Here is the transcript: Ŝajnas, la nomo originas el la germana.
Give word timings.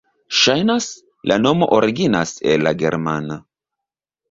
Ŝajnas, 0.37 0.87
la 1.33 1.37
nomo 1.43 1.69
originas 1.77 2.33
el 2.55 2.67
la 2.71 2.75
germana. 2.83 3.41